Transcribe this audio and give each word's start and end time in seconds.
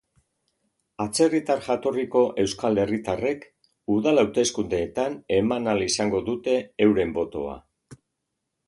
Atzerritar 1.03 1.61
jatorriko 1.65 2.23
euskal 2.45 2.81
herritarrek 2.85 3.45
udal 3.99 4.23
hauteskundeetan 4.25 5.19
eman 5.41 5.71
ahal 5.71 5.87
izango 5.93 6.25
dute 6.33 6.59
euren 6.89 7.15
botoa. 7.21 7.59